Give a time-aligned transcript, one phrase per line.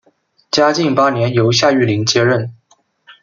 [0.49, 2.51] 嘉靖八年由夏玉麟接任。